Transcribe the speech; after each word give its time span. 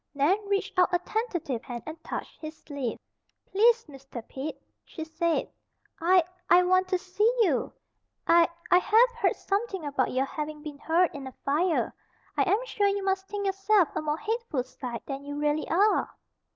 Nan 0.15 0.43
reached 0.47 0.79
out 0.79 0.91
a 0.91 0.97
tentative 0.97 1.61
hand 1.61 1.83
and 1.85 2.03
touched 2.03 2.41
his 2.41 2.57
sleeve. 2.57 2.97
"Please, 3.51 3.85
Mr. 3.85 4.27
Pete," 4.27 4.59
she 4.83 5.03
said. 5.03 5.47
"I, 5.99 6.23
I 6.49 6.63
want 6.63 6.87
to 6.87 6.97
see 6.97 7.31
you. 7.43 7.71
I, 8.25 8.49
I 8.71 8.79
have 8.79 9.09
heard 9.15 9.35
something 9.35 9.85
about 9.85 10.11
your 10.11 10.25
having 10.25 10.63
been 10.63 10.79
hurt 10.79 11.13
in 11.13 11.27
a 11.27 11.33
fire. 11.45 11.93
I 12.35 12.49
am 12.49 12.65
sure 12.65 12.87
you 12.87 13.05
must 13.05 13.27
think 13.27 13.45
yourself 13.45 13.89
a 13.95 14.01
more 14.01 14.17
hateful 14.17 14.63
sight 14.63 15.05
than 15.05 15.23
you 15.23 15.35
really 15.37 15.69
are." 15.69 16.09